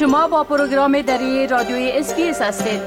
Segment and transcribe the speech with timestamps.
[0.00, 2.80] شما با پروگرام دری رادیوی SBS هستید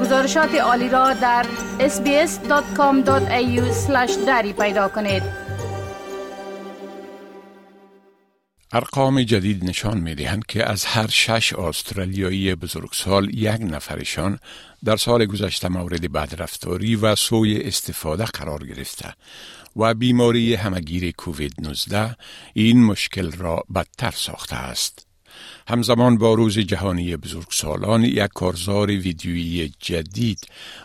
[0.00, 1.46] گزارشات عالی را در
[1.78, 3.10] sbs.com.au
[4.26, 5.22] دری پیدا کنید
[8.72, 14.38] ارقام جدید نشان می دهند که از هر شش استرالیایی بزرگسال یک نفرشان
[14.84, 19.14] در سال گذشته مورد بدرفتاری و سوء استفاده قرار گرفته
[19.76, 22.16] و بیماری همگیر کووید 19
[22.54, 25.13] این مشکل را بدتر ساخته است.
[25.68, 30.38] همزمان با روز جهانی بزرگسالان یک کارزار ویدیویی جدید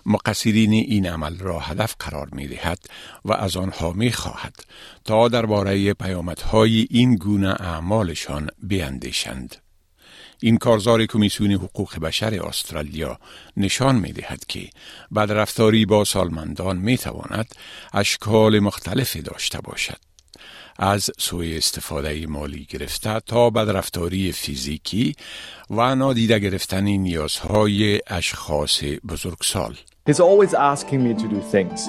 [0.05, 2.79] مقصرین این عمل را هدف قرار می دهد
[3.25, 4.55] و از آنها می خواهد
[5.05, 9.55] تا درباره پیامدهای این گونه اعمالشان بیندیشند.
[10.41, 13.19] این کارزار کمیسیون حقوق بشر استرالیا
[13.57, 14.69] نشان می دهد که
[15.15, 17.55] بدرفتاری با سالمندان می تواند
[17.93, 20.08] اشکال مختلفی داشته باشد.
[20.78, 25.14] از سوی استفاده مالی گرفته تا بدرفتاری فیزیکی
[25.70, 29.74] و نادیده گرفتن نیازهای اشخاص بزرگسال.
[30.08, 31.88] He's always asking me to do things.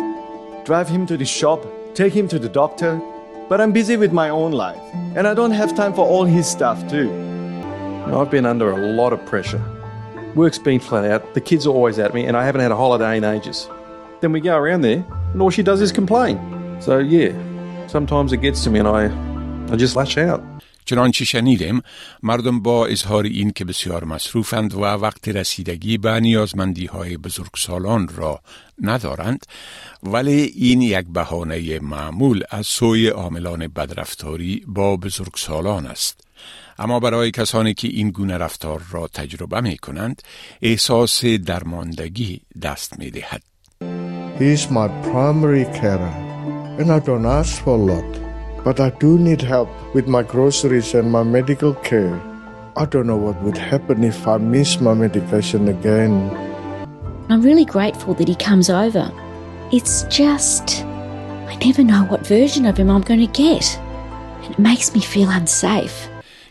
[0.66, 1.62] Drive him to the shop,
[1.94, 3.02] take him to the doctor,
[3.50, 6.48] but I'm busy with my own life and I don't have time for all his
[6.48, 7.10] stuff too.
[8.08, 9.64] I've been under a lot of pressure.
[10.36, 12.76] Work's been flat out, the kids are always at me, and I haven't had a
[12.76, 13.70] holiday in ages.
[14.20, 16.38] Then we go around there, and all she does is complain.
[16.82, 17.32] So, yeah,
[17.95, 19.03] sometimes it gets to me and I,
[19.73, 20.43] I just lash out.
[20.85, 21.83] چنانچه شنیدیم
[22.23, 28.41] مردم با اظهار این که بسیار مصروفند و وقت رسیدگی به نیازمندی های بزرگسالان را
[28.83, 29.47] ندارند
[30.03, 36.21] ولی این یک بهانه معمول از سوی عاملان بدرفتاری با بزرگسالان است.
[36.79, 40.23] اما برای کسانی که این گونه رفتار را تجربه می کنند
[40.63, 43.43] احساس درماندگی دست می دهد
[44.39, 46.30] He is my primary carer.
[46.81, 48.65] And I don't ask for a lot.
[48.65, 52.19] But I do need help with my groceries and my medical care.
[52.75, 56.31] I don't know what would happen if I miss my medication again.
[57.29, 59.13] I'm really grateful that he comes over.
[59.73, 63.79] It's just, I never know what version of him I'm going to get.
[64.43, 66.09] And it makes me feel unsafe.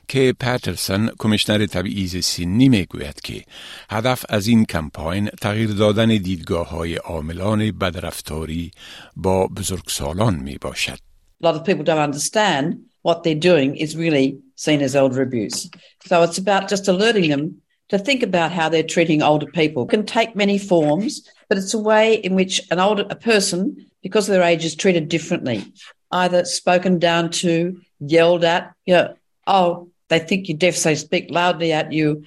[0.09, 3.45] که پاترسون کمیشنر تبعیض سنی می گوید که
[3.91, 8.71] هدف از این کمپاین تغییر دادن دیدگاه های عاملان بدرفتاری
[9.17, 10.99] با بزرگسالان می باشد.
[11.43, 15.71] a lot of people don't understand what they're doing is really seen as elder abuse.
[16.06, 19.84] So it's about just alerting them to think about how they're treating older people.
[19.84, 23.87] It can take many forms, but it's a way in which an older a person,
[24.03, 25.65] because of their age, is treated differently,
[26.11, 29.15] either spoken down to, yelled at, you know,
[29.47, 32.25] oh, they think you're deaf, so speak loudly at you,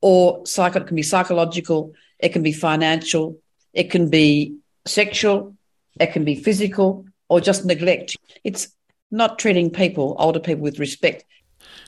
[0.00, 3.38] or psycho, it can be psychological, it can be financial,
[3.72, 5.56] it can be sexual,
[6.00, 8.16] it can be physical, or just neglect.
[8.44, 8.68] It's
[9.10, 11.24] not treating people, older people, with respect.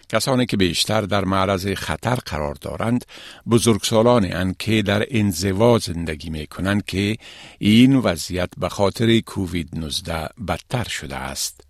[0.08, 3.04] کسانی که بیشتر در معرض خطر قرار دارند
[3.50, 7.16] بزرگسالان اند که در انزوا زندگی می کنند که
[7.58, 11.63] این وضعیت به خاطر کووید 19 بدتر شده است.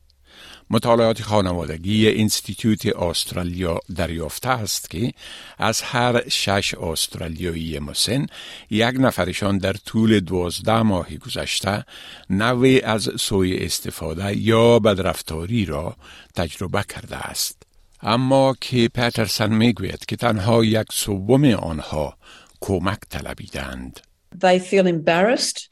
[0.69, 5.13] مطالعات خانوادگی انستیتوت استرالیا دریافته است که
[5.57, 8.25] از هر شش استرالیایی مسن
[8.69, 11.85] یک نفرشان در طول دوازده ماه گذشته
[12.29, 15.95] نوع از سوی استفاده یا بدرفتاری را
[16.35, 17.63] تجربه کرده است.
[18.01, 22.17] اما که پترسن می‌گوید که تنها یک سوم آنها
[22.61, 23.99] کمک طلبیدند.
[24.37, 25.69] They feel embarrassed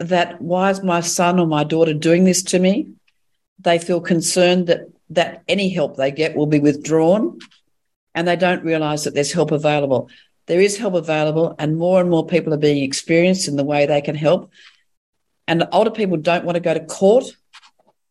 [0.00, 2.95] that why is my son or my daughter doing this to me?
[3.66, 7.40] They feel concerned that, that any help they get will be withdrawn
[8.14, 10.08] and they don't realise that there's help available.
[10.46, 13.84] There is help available and more and more people are being experienced in the way
[13.84, 14.52] they can help.
[15.48, 17.24] And older people don't want to go to court,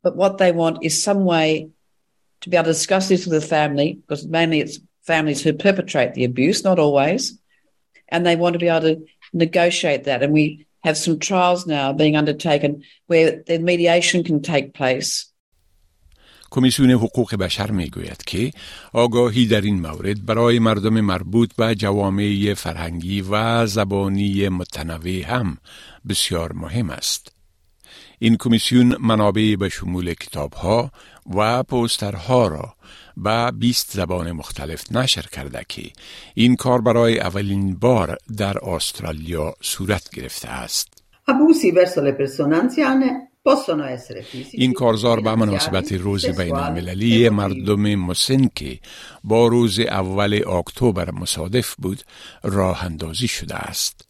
[0.04, 1.70] but what they want is some way
[2.42, 6.16] to be able to discuss this with the family, because mainly it's families who perpetrate
[6.16, 7.40] the abuse, not always.
[8.10, 10.22] And they want to be able to negotiate that.
[10.22, 15.32] And we have some trials now being undertaken where the mediation can take place
[16.52, 18.52] کمیسیون حقوق بشر می گوید که
[18.94, 25.58] آگاهی در این مورد برای مردم مربوط به جوامع فرهنگی و زبانی متنوع هم
[26.10, 27.32] بسیار مهم است.
[28.20, 30.92] این کمیسیون منابع به شمول کتابها
[31.36, 32.74] و پوسترها را
[33.18, 35.92] به 20 زبان مختلف نشر کرده که
[36.34, 40.88] این کار برای اولین بار در استرالیا صورت گرفته است.
[41.28, 42.14] Abusi verso le
[44.52, 48.80] این کارزار به مناسبت روز بین المللی مردم مسن که
[49.24, 52.02] با روز اول اکتبر مصادف بود
[52.44, 54.08] راه اندازی شده است.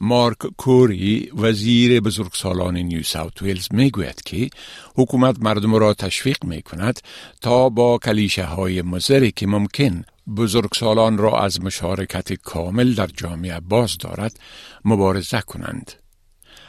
[0.00, 4.50] مارک کوری وزیر بزرگسالان نیو ساوت ویلز می گوید که
[4.96, 7.00] حکومت مردم را تشویق می کند
[7.40, 10.04] تا با کلیشه های مزری که ممکن
[10.36, 14.40] بزرگسالان را از مشارکت کامل در جامعه باز دارد
[14.84, 16.01] مبارزه کنند.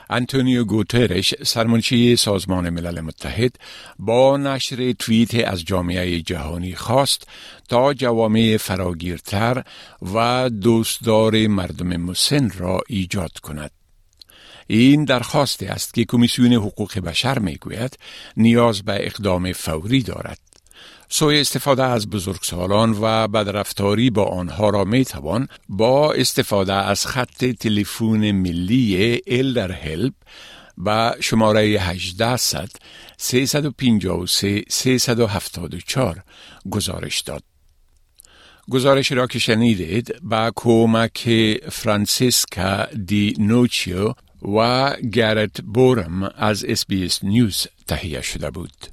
[0.10, 3.56] انتونیو گوترش سرمنشی سازمان ملل متحد
[4.00, 7.28] با نشر توییت از جامعه جهانی خواست
[7.70, 9.64] تا جوامع فراگیرتر
[10.14, 13.72] و دوستدار مردم مسن را ایجاد کند.
[14.68, 17.98] این درخواستی است که کمیسیون حقوق بشر می گوید
[18.38, 20.53] نیاز به اقدام فوری دارد.
[21.10, 27.46] سوی استفاده از بزرگسالان و بدرفتاری با آنها را می توان با استفاده از خط
[27.46, 30.14] تلفن ملی الدر هلپ
[30.78, 32.70] با شماره 1800
[33.18, 36.24] 353 374
[36.70, 37.44] گزارش داد.
[38.70, 41.30] گزارش را که شنیدید با کمک
[41.72, 44.14] فرانسیسکا دی نوچیو
[44.58, 46.86] و گرت بورم از SBS
[47.24, 48.93] News تهیه شده بود.